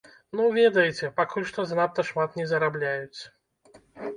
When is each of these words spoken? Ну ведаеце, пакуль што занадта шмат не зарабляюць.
Ну 0.37 0.45
ведаеце, 0.59 1.09
пакуль 1.19 1.45
што 1.49 1.65
занадта 1.73 2.07
шмат 2.09 2.41
не 2.41 2.49
зарабляюць. 2.53 3.21